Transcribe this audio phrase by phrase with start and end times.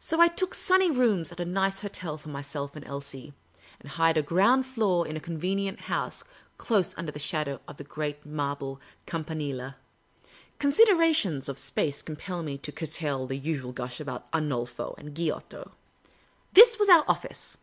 [0.00, 3.32] So I took sunny rooms at a nice hotel for myself and Elsie,
[3.78, 6.24] and hired a ground floor in a convenient house,
[6.58, 9.74] close under the shadow of the great marble Campanile.
[10.58, 15.70] (Con.siderations of space compel me to curtail the usual gush about Arnolfo and Giotto.)
[16.52, 17.56] This was our office.